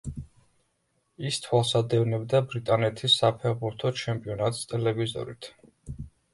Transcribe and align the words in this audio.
ის 1.29 1.37
თვალს 1.43 1.73
ადევნებდა 1.81 2.41
ბრიტანეთის 2.55 3.19
საფეხბურთო 3.23 3.95
ჩემპიონატს 4.03 4.65
ტელევიზორით. 4.75 5.55